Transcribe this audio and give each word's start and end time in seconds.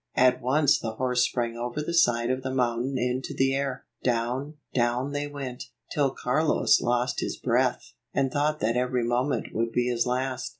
At 0.15 0.41
once 0.41 0.79
the 0.79 0.93
horse 0.95 1.21
sprang 1.23 1.55
over 1.55 1.79
the 1.79 1.93
side 1.93 2.31
of 2.31 2.41
the 2.41 2.49
mountain 2.51 2.97
into 2.97 3.35
the 3.35 3.53
air. 3.53 3.85
Down, 4.01 4.55
down 4.73 5.11
they 5.11 5.27
went, 5.27 5.65
till 5.91 6.09
Carlos 6.09 6.81
lost 6.81 7.19
his 7.19 7.37
breath, 7.37 7.93
and 8.11 8.31
thought 8.31 8.59
that 8.61 8.75
every 8.75 9.03
moment 9.03 9.53
would 9.53 9.71
be 9.71 9.89
his 9.89 10.07
last. 10.07 10.49